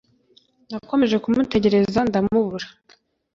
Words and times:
Nakomeje 0.69 1.15
kumutegereza 1.23 1.99
ndamubura 2.07 2.67